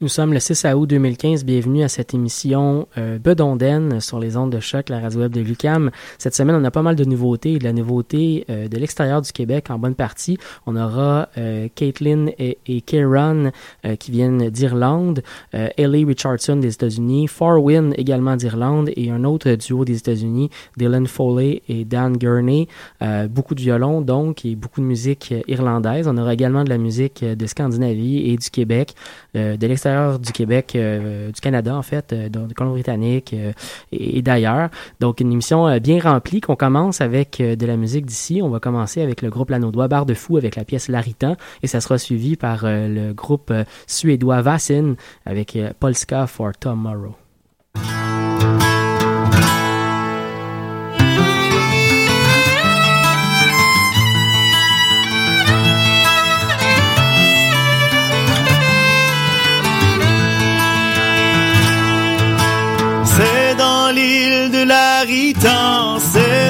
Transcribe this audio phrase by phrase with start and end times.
[0.00, 1.44] Nous sommes le 6 août 2015.
[1.44, 5.40] Bienvenue à cette émission euh, Bedonden sur les ondes de choc, la radio web de
[5.40, 5.90] Lucam.
[6.18, 7.58] Cette semaine, on a pas mal de nouveautés.
[7.58, 10.38] De la nouveauté euh, de l'extérieur du Québec en bonne partie.
[10.66, 13.50] On aura euh, Caitlin et, et Kieran
[13.84, 15.24] euh, qui viennent d'Irlande,
[15.56, 21.08] euh, Ellie Richardson des États-Unis, Farwin également d'Irlande et un autre duo des États-Unis, Dylan
[21.08, 22.68] Foley et Dan Gurney.
[23.02, 26.06] Euh, beaucoup de violon donc et beaucoup de musique irlandaise.
[26.06, 28.94] On aura également de la musique de Scandinavie et du Québec,
[29.34, 29.87] de l'extérieur
[30.18, 33.52] du Québec, euh, du Canada en fait, euh, de, Colombie-Britannique euh,
[33.92, 34.70] et, d'ailleurs.
[35.00, 38.40] Donc une émission euh, bien remplie qu'on commence avec de la musique d'ici.
[38.42, 41.66] On va commencer avec le groupe Lanaudois Barre de Fou avec la pièce Laritan et
[41.66, 43.52] ça sera suivi par le groupe
[43.86, 44.94] suédois Vassin
[45.26, 47.27] avec Polska for Tomorrow.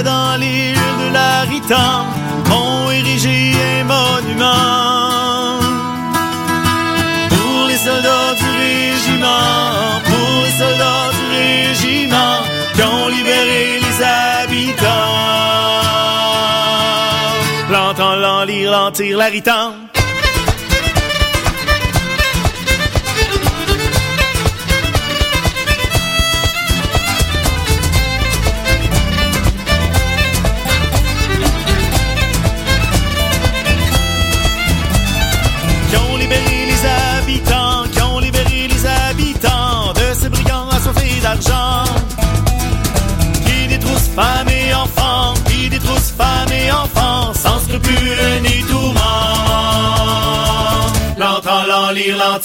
[0.03, 2.07] Dans l'île de l'Aritan
[2.49, 5.59] qu'ont érigé un monument
[7.29, 12.37] pour les soldats du régiment, pour les soldats du régiment
[12.75, 14.87] qui ont libéré les habitants.
[17.71, 19.89] L'entend, l'enlire, l'entire, l'Aritan.
[19.95, 19.98] qui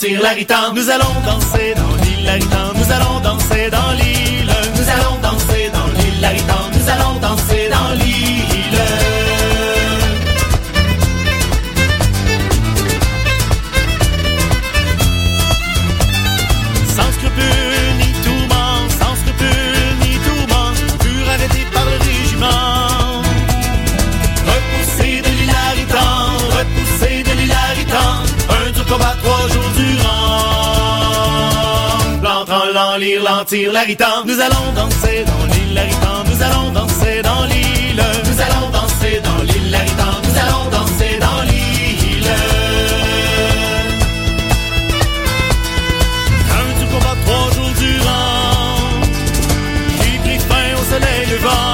[0.03, 4.12] l'entire, l'aritan, nous allons danser dans l'île l'aritan, nous allons danser dans l'île,
[33.45, 34.25] tire, l'en.
[34.25, 36.23] Nous allons danser dans l'île, l'aritan.
[36.25, 38.03] Nous allons danser dans l'île.
[38.25, 40.21] Nous allons danser dans l'île, l'aritan.
[40.23, 42.31] Nous allons danser dans l'île.
[46.57, 49.01] Un du combat trois jours durant,
[50.01, 51.72] qui prit fin au soleil levant.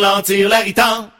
[0.00, 1.10] 老子又来一档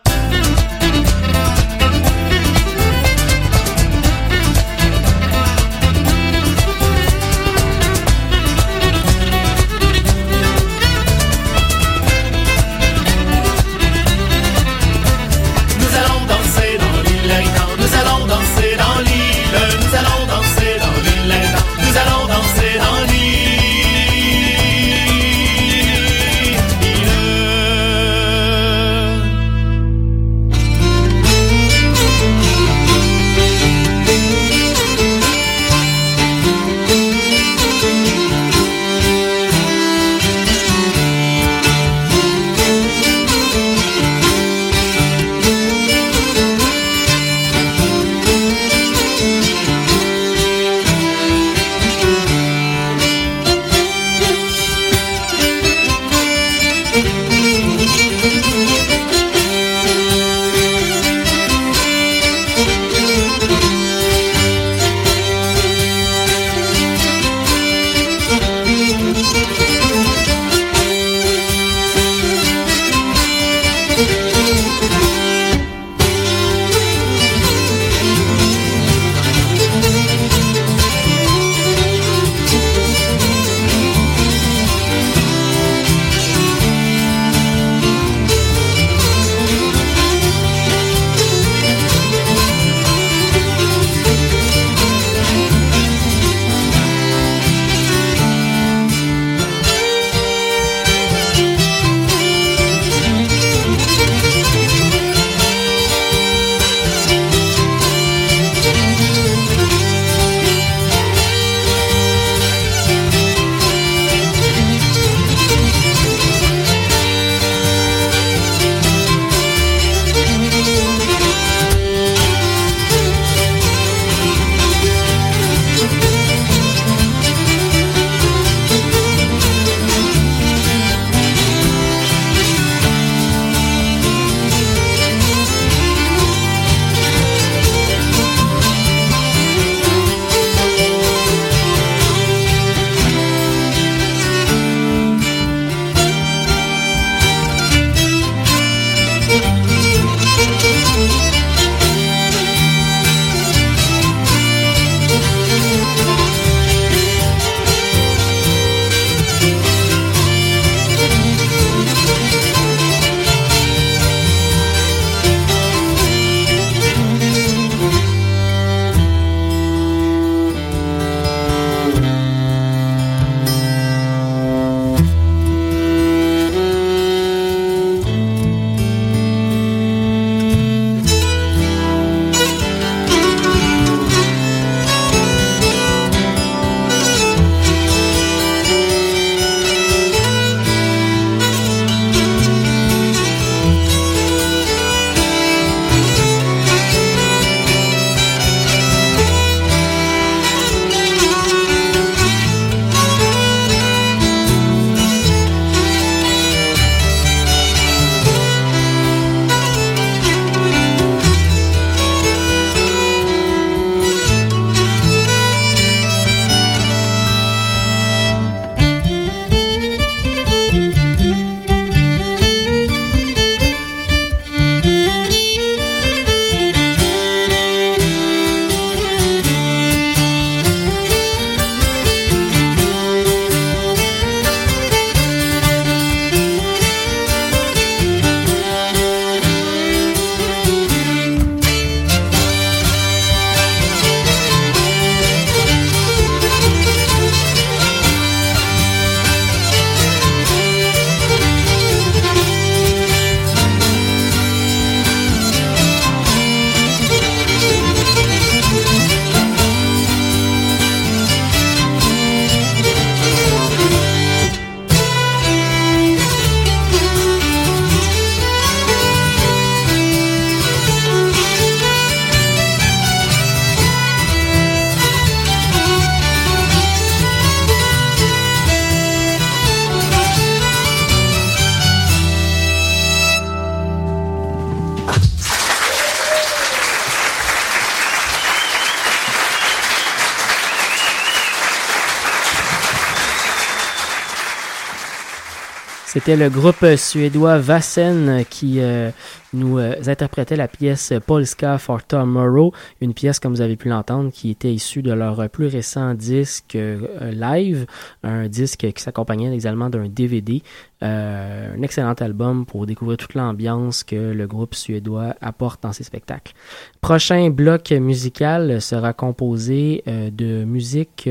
[296.21, 299.11] C'était le groupe suédois Vassen qui euh,
[299.55, 304.31] nous euh, interprétait la pièce Polska for Tomorrow, une pièce, comme vous avez pu l'entendre,
[304.31, 307.87] qui était issue de leur plus récent disque euh, live,
[308.23, 310.63] un disque qui s'accompagnait également d'un DVD.
[311.01, 316.53] un excellent album pour découvrir toute l'ambiance que le groupe suédois apporte dans ses spectacles.
[317.01, 321.31] Prochain bloc musical sera composé de musique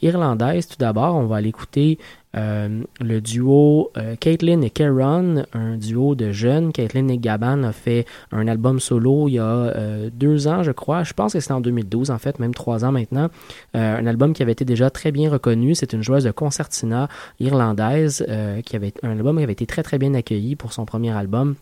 [0.00, 0.68] irlandaise.
[0.68, 1.98] Tout d'abord, on va aller écouter
[2.34, 6.72] euh, le duo euh, Caitlin et Karen, un duo de jeunes.
[6.72, 10.72] Caitlin et Gaban a fait un album solo il y a euh, deux ans, je
[10.72, 11.04] crois.
[11.04, 13.28] Je pense que c'était en 2012, en fait, même trois ans maintenant.
[13.74, 15.74] un album qui avait été déjà très bien reconnu.
[15.74, 17.08] C'est une joueuse de concertina
[17.40, 18.26] irlandaise
[18.64, 21.56] qui avait un album qui avait été très très bien accueilli pour son premier album.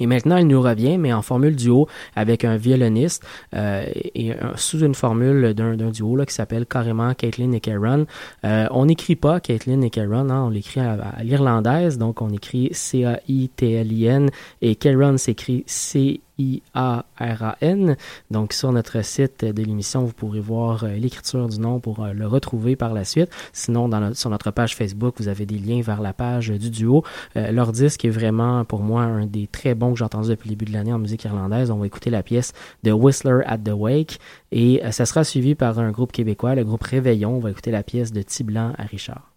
[0.00, 3.24] Et maintenant, elle nous revient, mais en formule duo avec un violoniste
[3.54, 3.84] euh,
[4.14, 8.06] et sous une formule d'un duo là, qui s'appelle carrément Caitlin et Karen.
[8.44, 12.30] Euh, on n'écrit pas Caitlin et Karen, hein, on l'écrit à, à l'irlandaise, donc on
[12.30, 14.30] écrit C-A-I-T-L-I-N
[14.62, 17.96] et Karen s'écrit C I-A-R-A-N.
[18.30, 22.12] Donc, sur notre site de l'émission, vous pourrez voir euh, l'écriture du nom pour euh,
[22.12, 23.30] le retrouver par la suite.
[23.52, 27.04] Sinon, dans sur notre page Facebook, vous avez des liens vers la page du duo.
[27.36, 30.48] Euh, leur disque est vraiment, pour moi, un des très bons que j'ai entendu depuis
[30.48, 31.70] le début de l'année en musique irlandaise.
[31.70, 34.18] On va écouter la pièce de Whistler at the Wake
[34.52, 37.36] et ça sera suivi par un groupe québécois, le groupe Réveillon.
[37.36, 39.33] On va écouter la pièce de Tiblan à Richard.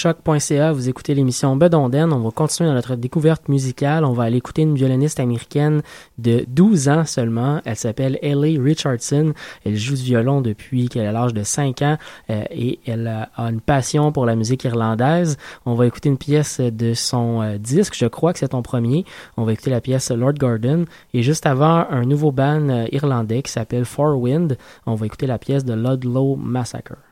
[0.00, 0.72] choc.ca.
[0.72, 2.10] Vous écoutez l'émission Bedonden.
[2.10, 4.06] On va continuer dans notre découverte musicale.
[4.06, 5.82] On va aller écouter une violoniste américaine
[6.16, 7.60] de 12 ans seulement.
[7.66, 9.34] Elle s'appelle Ellie Richardson.
[9.66, 11.98] Elle joue du violon depuis qu'elle a l'âge de 5 ans
[12.30, 15.36] euh, et elle a, une passion pour la musique irlandaise.
[15.66, 17.94] On va écouter une pièce de son euh, disque.
[17.94, 19.04] Je crois que c'est ton premier.
[19.36, 20.86] On va écouter la pièce Lord Garden.
[21.12, 24.56] Et juste avant, un nouveau band euh, irlandais qui s'appelle Four Wind.
[24.86, 27.09] On va écouter la pièce de Ludlow Massacre.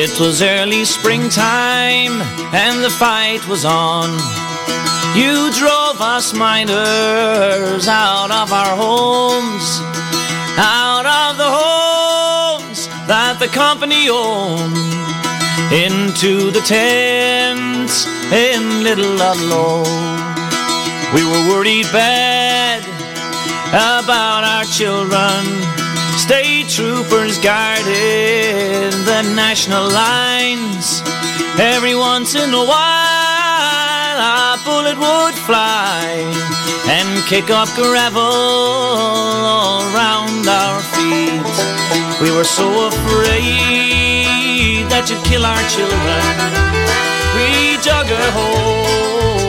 [0.00, 2.22] It was early springtime
[2.54, 4.10] and the fight was on.
[5.18, 9.66] You drove us miners out of our homes,
[10.56, 14.78] out of the homes that the company owned,
[15.74, 19.82] into the tents in Little Ludlow.
[21.12, 22.84] We were worried bad
[23.74, 25.87] about our children
[26.28, 31.00] State troopers guarded the national lines.
[31.58, 36.20] Every once in a while, a bullet would fly
[36.86, 41.48] and kick up gravel all around our feet.
[42.20, 46.36] We were so afraid that you'd kill our children.
[47.40, 49.48] We dug a hole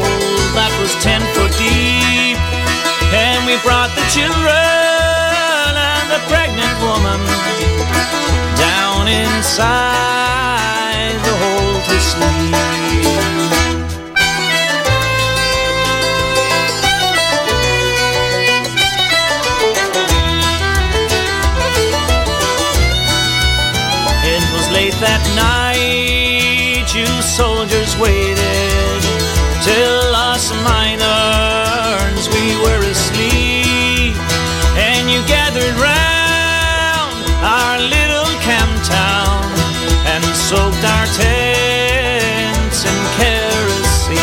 [0.56, 2.40] that was ten foot deep,
[3.12, 4.89] and we brought the children
[6.10, 7.20] the pregnant woman
[8.58, 9.70] down inside
[11.26, 12.56] the hole to sleep.
[24.26, 25.59] It was late that night,
[40.50, 44.18] soaked our tents in kerosene.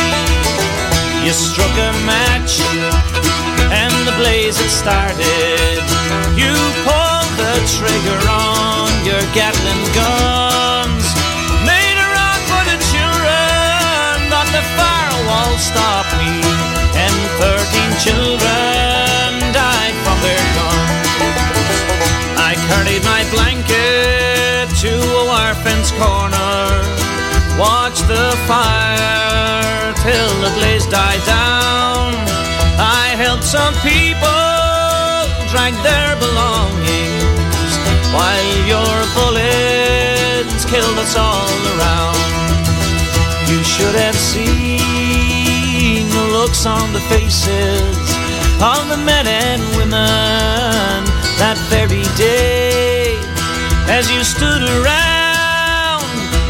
[1.24, 2.58] You struck a match
[3.70, 5.78] and the blaze had started.
[6.34, 10.45] You pulled the trigger on your Gatling guns.
[25.98, 26.84] Corner.
[27.58, 32.12] Watch the fire till the blaze died down.
[32.78, 34.52] I helped some people
[35.48, 37.72] drag their belongings
[38.12, 42.20] while your bullets killed us all around.
[43.48, 47.96] You should have seen the looks on the faces
[48.60, 51.04] of the men and women
[51.40, 53.16] that very day
[53.88, 55.15] as you stood around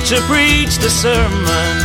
[0.07, 1.77] to preach the sermon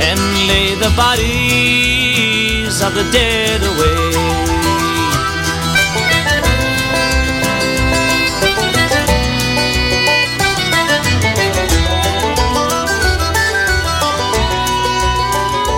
[0.00, 4.12] and lay the bodies of the dead away.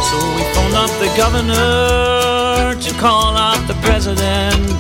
[0.07, 4.70] So we phoned up the governor to call out the president,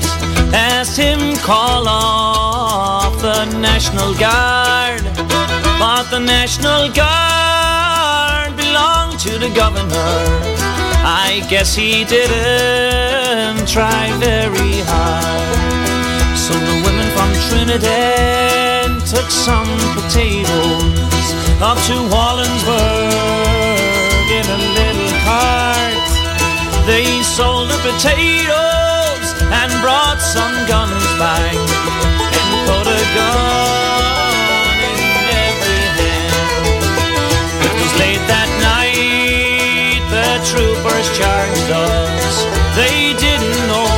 [0.54, 5.15] asked him call off the National Guard.
[5.86, 10.18] But the National Guard belonged to the governor.
[11.06, 16.34] I guess he didn't try very hard.
[16.34, 21.30] So the women from Trinidad took some potatoes
[21.62, 26.02] up to Wallensburg in a little cart.
[26.90, 33.95] They sold the potatoes and brought some guns back and put a gun
[41.66, 43.90] They didn't know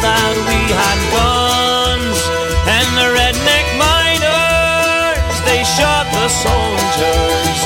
[0.00, 2.16] that we had guns,
[2.64, 7.58] and the redneck miners, they shot the soldiers.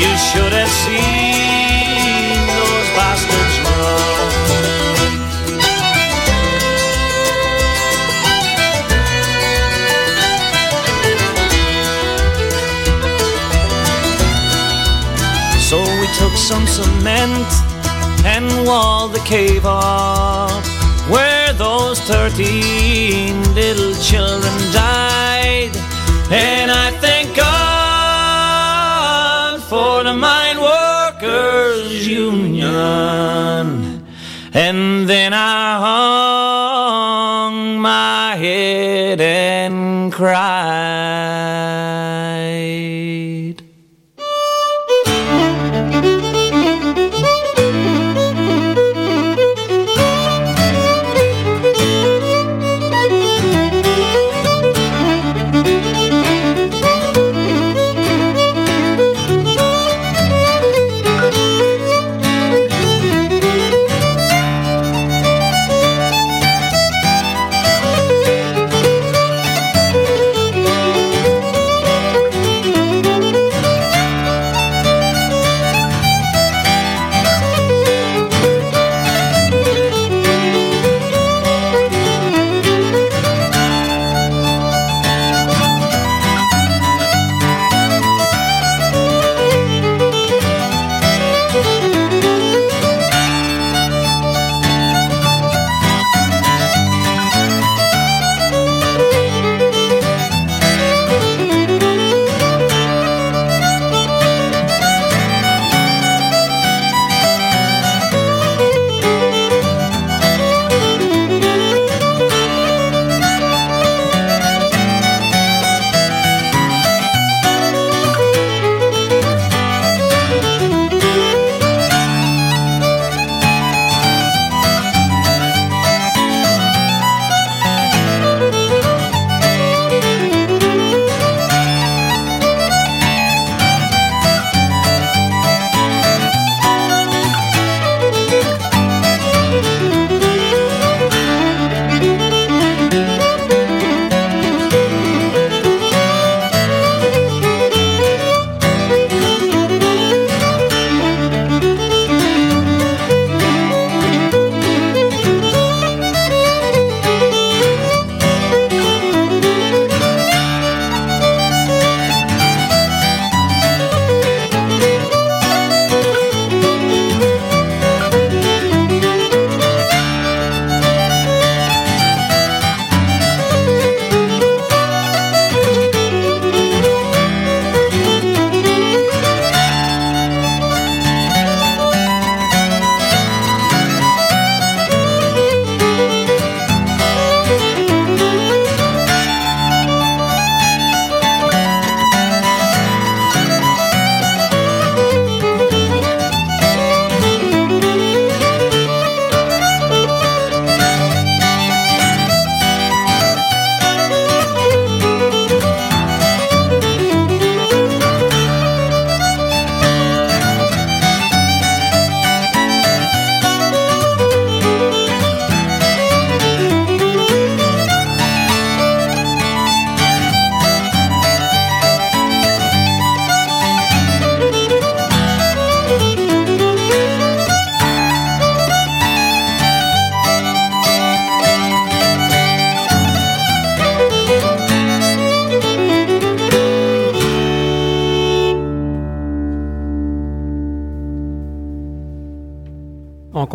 [0.00, 4.32] You should have seen those bastards run.
[15.60, 17.73] So we took some cement
[18.34, 20.64] and walled the cave off
[21.08, 25.72] where those thirteen little children died.
[26.30, 27.52] And I thank God
[29.70, 30.54] for the mighty
[31.24, 32.66] People's Union.
[34.52, 35.78] And then I
[37.48, 41.23] hung my head and cried.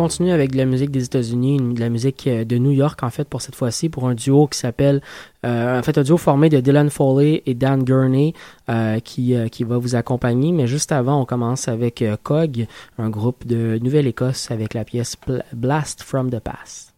[0.00, 3.10] Continue avec de la musique des États-Unis, de la musique euh, de New York, en
[3.10, 5.02] fait, pour cette fois-ci, pour un duo qui s'appelle,
[5.44, 8.32] euh, en fait, un duo formé de Dylan Foley et Dan Gurney,
[8.70, 10.52] euh, qui, qui va vous accompagner.
[10.52, 15.16] Mais juste avant, on commence avec Cog, un groupe de Nouvelle-Écosse, avec la pièce
[15.52, 16.89] Blast from the Past.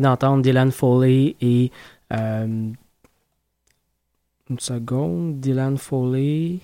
[0.00, 1.70] D'entendre Dylan Foley et...
[2.12, 2.72] Euh,
[4.50, 5.40] une seconde.
[5.40, 6.60] Dylan Foley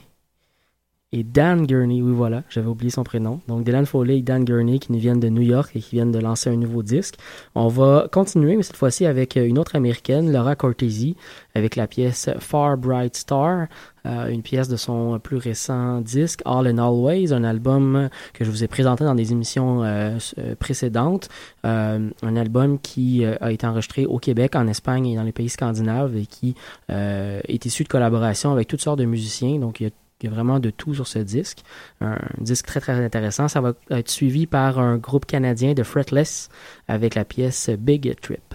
[1.11, 3.41] et Dan Gurney, oui voilà, j'avais oublié son prénom.
[3.49, 6.13] Donc Dylan Foley et Dan Gurney qui nous viennent de New York et qui viennent
[6.13, 7.15] de lancer un nouveau disque.
[7.55, 11.15] On va continuer, mais cette fois-ci avec une autre américaine, Laura Cortese,
[11.55, 13.69] avec la pièce Far Bright Star,
[14.05, 18.51] euh, une pièce de son plus récent disque, All and Always, un album que je
[18.51, 21.31] vous ai présenté dans des émissions euh, euh, précédentes,
[21.65, 26.17] un album qui a été enregistré au Québec, en Espagne et dans les pays scandinaves
[26.17, 26.55] et qui
[26.89, 29.59] est issu de collaboration avec toutes sortes de musiciens.
[29.59, 29.91] Donc il y a
[30.21, 31.59] il y a vraiment de tout sur ce disque.
[32.01, 33.49] Un disque très très intéressant.
[33.49, 36.49] Ça va être suivi par un groupe canadien de Fretless
[36.89, 38.55] avec la pièce Big Trip.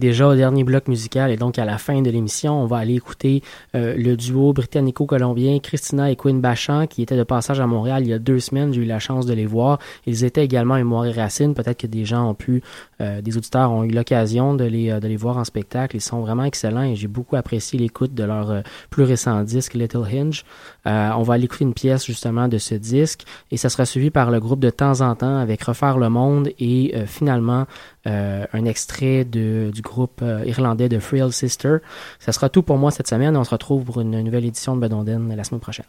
[0.00, 2.94] Déjà au dernier bloc musical et donc à la fin de l'émission, on va aller
[2.94, 3.42] écouter
[3.76, 8.08] euh, le duo britannico-colombien Christina et Quinn Bachand qui étaient de passage à Montréal il
[8.08, 8.72] y a deux semaines.
[8.72, 9.78] J'ai eu la chance de les voir.
[10.06, 11.54] Ils étaient également à et Racine.
[11.54, 12.62] Peut-être que des gens ont pu,
[13.00, 15.94] euh, des auditeurs ont eu l'occasion de les, de les voir en spectacle.
[15.96, 20.04] Ils sont vraiment excellents et j'ai beaucoup apprécié l'écoute de leur plus récent disque Little
[20.10, 20.44] Hinge.
[20.86, 24.30] on va aller écouter une pièce justement de ce disque et ça sera suivi par
[24.30, 27.66] le groupe de temps en temps avec Refaire le monde et finalement
[28.06, 31.78] euh, un extrait du groupe euh, irlandais de Frail Sister.
[32.18, 33.36] Ça sera tout pour moi cette semaine.
[33.36, 35.86] On se retrouve pour une nouvelle édition de Bedonden la semaine prochaine.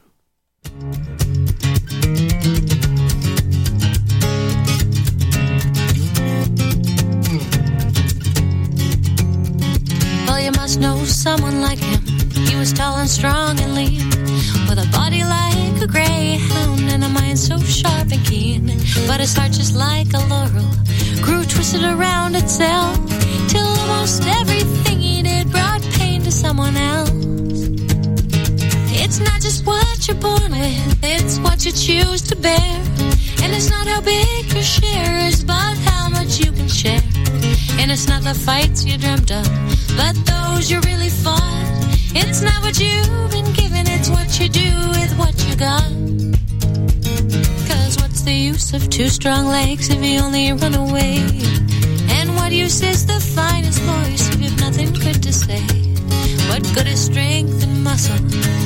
[10.41, 12.01] You must know someone like him.
[12.47, 14.09] He was tall and strong and lean,
[14.67, 18.67] with a body like a greyhound and a mind so sharp and keen.
[19.07, 20.71] But his heart just like a laurel
[21.21, 22.95] grew twisted around itself
[23.47, 27.09] till almost everything he did brought pain to someone else.
[29.01, 32.75] It's not just what you're born with, it's what you choose to bear.
[33.41, 37.01] And it's not how big your share is, but how much you can share.
[37.79, 39.47] And it's not the fights you dreamt of,
[39.97, 41.51] but those you really fought.
[42.13, 45.83] It's not what you've been given, it's what you do with what you got
[47.69, 51.17] Cause what's the use of two strong legs if you only run away?
[52.09, 55.61] And what use is the finest voice if you've nothing good to say?
[56.49, 58.19] What good is strength and muscle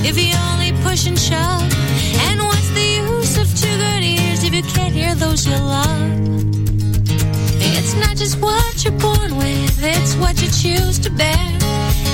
[0.03, 1.61] if you only push and shove?
[2.27, 6.11] And what's the use of two good ears if you can't hear those you love?
[7.61, 11.55] It's not just what you're born with, it's what you choose to bear.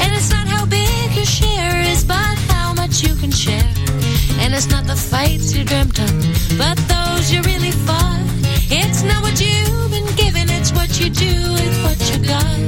[0.01, 3.73] And it's not how big your share is, but how much you can share.
[4.41, 6.11] And it's not the fights you dreamt of,
[6.57, 8.19] but those you really fought.
[8.69, 12.59] It's not what you've been given, it's what you do with what you got.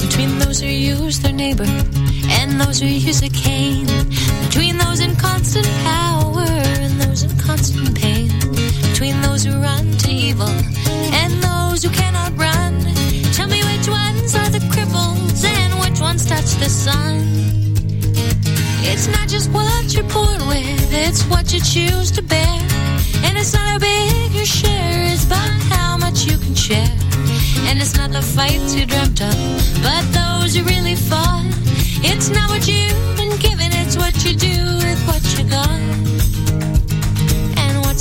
[0.00, 1.66] Between those who use their neighbor
[2.38, 3.86] and those who use a cane.
[4.46, 6.46] Between those in constant power
[7.16, 8.28] those in constant pain.
[8.82, 10.48] Between those who run to evil
[11.20, 12.72] and those who cannot run.
[13.32, 17.24] Tell me which ones are the cripples and which ones touch the sun.
[18.82, 22.58] It's not just what you're born with, it's what you choose to bear.
[23.24, 26.96] And it's not how big your share is, but how much you can share.
[27.68, 29.36] And it's not the fights you dreamt of,
[29.82, 31.46] but those you really fought.
[32.02, 36.15] It's not what you've been given, it's what you do with what you got.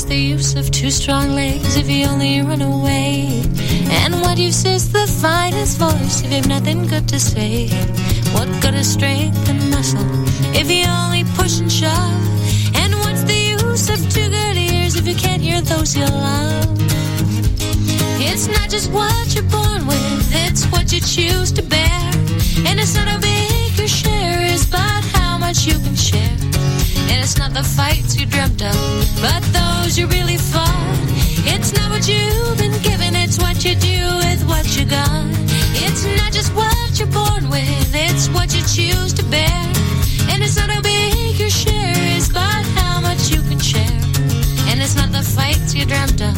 [0.08, 3.42] The use of two strong legs if you only run away?
[3.90, 7.70] And what use is the finest voice if you've nothing good to say?
[8.34, 10.06] What good is strength and muscle
[10.54, 12.22] if you only push and shove?
[12.76, 16.70] And what's the use of two good ears if you can't hear those you love?
[18.22, 22.00] It's not just what you're born with, it's what you choose to bear.
[22.68, 26.38] And it's not how big your share is, but how much you can share.
[27.10, 28.76] And it's not the fights you dreamt of,
[29.20, 29.42] but
[29.98, 30.98] you really fought.
[31.46, 35.26] It's not what you've been given, it's what you do with what you got.
[35.86, 39.62] It's not just what you're born with, it's what you choose to bear.
[40.32, 44.02] And it's not how big your share is, but how much you can share.
[44.68, 46.36] And it's not the fights you dreamt of,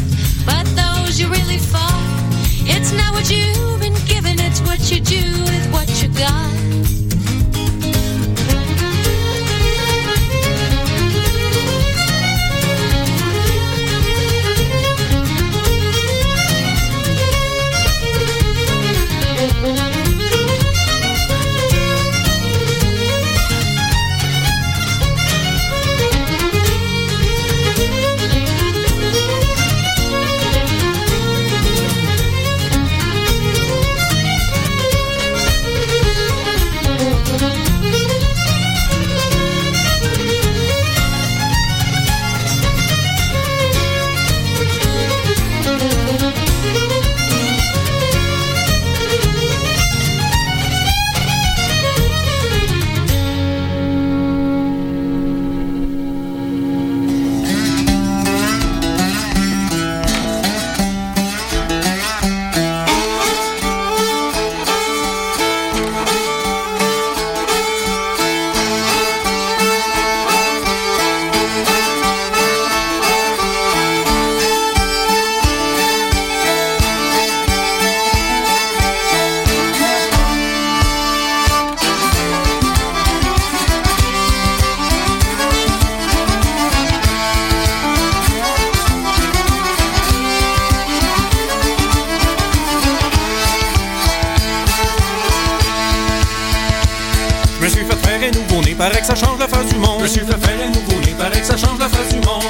[98.77, 100.01] paraît que ça change la face du monde.
[100.01, 102.43] Monsieur fait faire un nouveau-né, paraît que ça change la face du monde.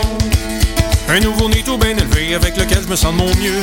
[1.09, 3.61] Un nouveau-né tout bien élevé avec lequel je me sens de mon mieux.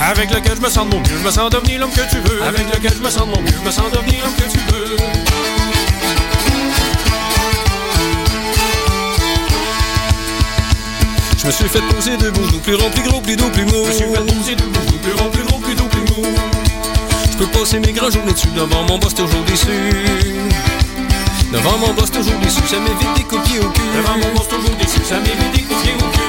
[0.00, 2.16] Avec lequel je me sens de mon mieux, je me sens devenir l'homme que tu
[2.16, 2.42] veux.
[2.42, 4.58] Avec lequel je me sens de mon mieux, je me sens devenir l'homme que tu
[4.58, 4.96] veux.
[11.38, 13.84] Je me suis fait poser de genoux, plus rond, plus gros, plus doux, plus mou.
[13.84, 16.57] Je me suis fait poser de genoux, plus rond, plus gros, plus doux, plus mou.
[17.38, 19.68] Je peux passer mes grands journées dessus, devant mon boss toujours déçu.
[21.52, 23.80] Devant mon boss toujours déçu, ça m'évite des copiers au cul.
[23.96, 26.20] Devant mon boss toujours déçu, ça m'évite des copiers au cul.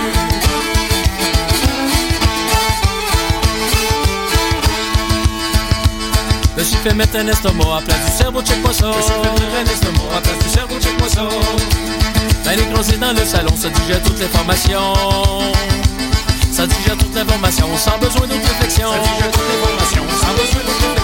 [6.58, 8.92] Je suis fait mettre un estomac à place du cerveau, check-moi ça.
[8.96, 11.28] Je suis fait mettre un estomac à place du cerveau, check-moi ça.
[12.52, 14.94] Elle est croisée dans le salon, ça digère toute l'information.
[16.52, 18.92] Ça digère toute l'information, sans besoin d'autre réflexion.
[18.92, 20.99] Ça digère toute l'information, sans besoin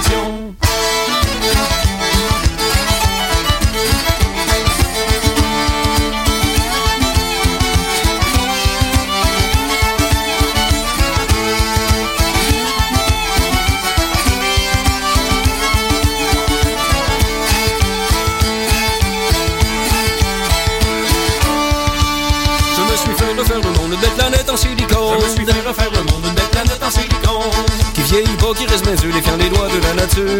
[22.77, 25.19] Je me suis fait refaire le monde des planètes en silicone.
[25.19, 27.84] Je me suis fait refaire le monde des planètes en silicone.
[28.15, 30.39] Vieillit pas, qui reste mes yeux, défiant les lois de la nature.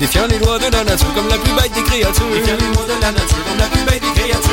[0.00, 2.24] Défiant les lois de la nature comme la plus bête des créatures.
[2.32, 4.50] Défiant les lois de la nature comme la plus bête des créatures.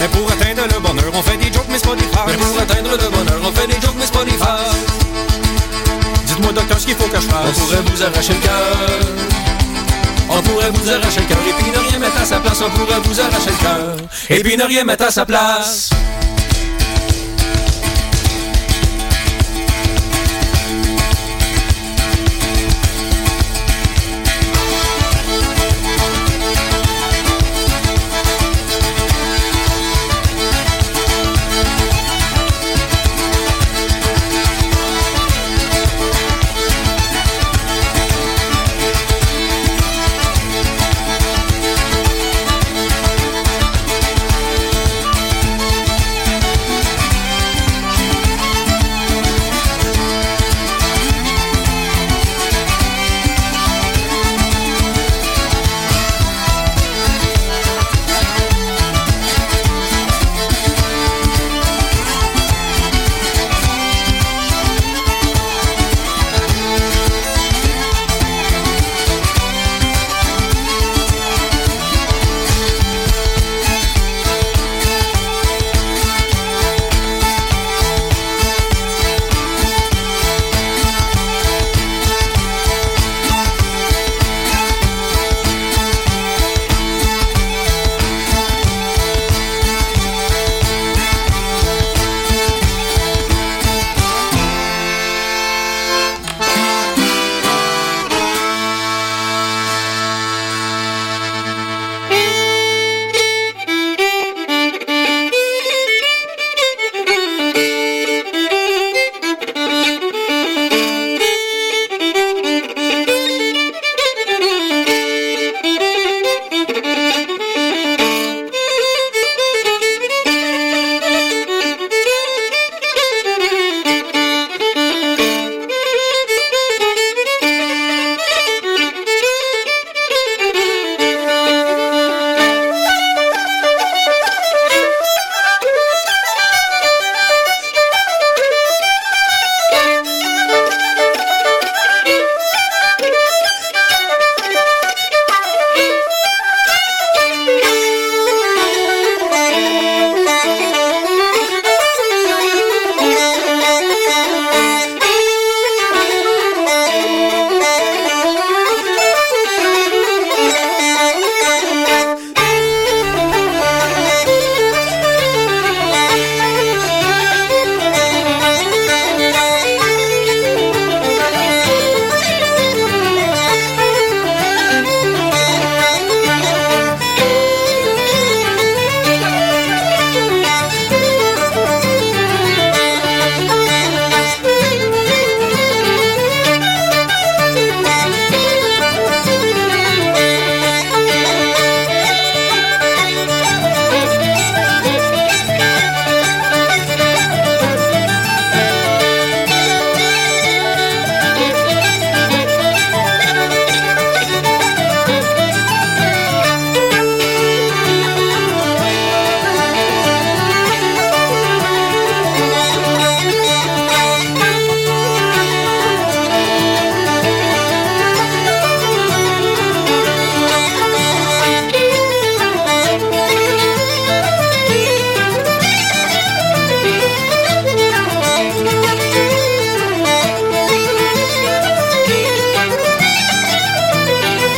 [0.00, 2.26] Mais pour atteindre le bonheur, on fait des jokes, mais c'est pas des farces.
[2.26, 4.76] Mais pour atteindre le bonheur, on fait des jokes, mais c'est pas des farces.
[6.24, 7.52] Dites-moi, docteur, ce qu'il faut que je fasse.
[7.54, 8.88] On pourrait vous arracher le cœur.
[10.30, 12.62] On pourrait vous arracher le cœur et puis ne rien mettre à sa place.
[12.64, 13.96] On pourrait vous arracher le cœur
[14.30, 15.90] et puis ne rien mettre à sa place.